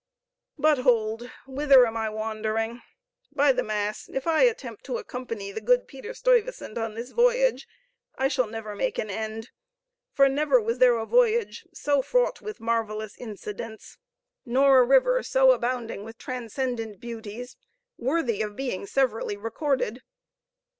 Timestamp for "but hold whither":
0.57-1.85